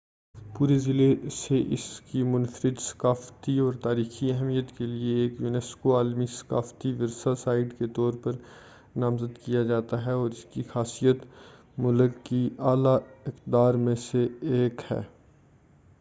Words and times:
پورے 0.55 0.77
ضلع 0.79 1.07
سے 1.31 1.57
اس 1.73 1.83
کی 2.01 2.21
منفرد 2.25 2.79
ثقافتی 2.81 3.57
اور 3.59 3.73
تاریخی 3.83 4.31
اہمیت 4.31 4.71
کے 4.77 4.85
لئے 4.85 5.13
ایک 5.15 5.41
یونیسکو 5.41 5.95
عالمی 5.97 6.25
ثقافتی 6.37 6.93
ورثہ 6.93 7.33
سائٹ 7.37 7.77
کے 7.79 7.87
طور 7.95 8.13
پر 8.23 8.37
نامزد 8.95 9.37
کیا 9.45 9.63
جاتا 9.63 10.05
ہے 10.05 10.11
اور 10.13 10.29
اس 10.29 10.43
کی 10.45 10.63
خاصیت 10.63 11.25
ملک 11.77 12.23
کی 12.23 12.47
اعلی 12.61 12.95
اقدار 13.27 13.73
میں 13.85 13.95
سے 14.01 14.27
ایک 14.53 14.81
ہے 14.91 15.01